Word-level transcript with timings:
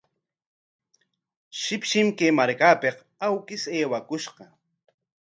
Shipshim 1.59 2.07
kay 2.17 2.31
markapik 2.37 2.97
awkish 3.25 3.65
aywakushqa. 3.75 4.45